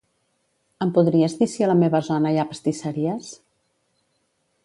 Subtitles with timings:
[0.85, 3.31] Em podries dir si a la meva zona hi ha pastisseries?